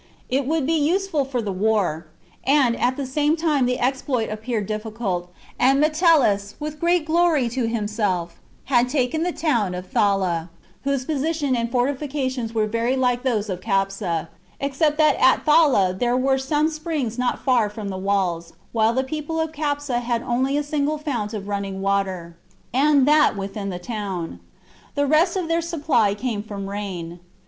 [0.29, 2.07] It would be useful for the war,
[2.43, 7.67] and at the same time the exploit appeared difficult, and Metellus, with great glory to
[7.67, 10.49] himself,, had taken the town of Thala,
[10.85, 14.27] whose position and for tifications were very like those of Capsa,
[14.59, 19.03] except that at Thala there were some springs not far from the walls,, while the
[19.03, 22.35] people of Capsa had only a single fount of running water,
[22.73, 24.39] and that within the town;
[24.95, 27.19] the rest of their supply came from rain.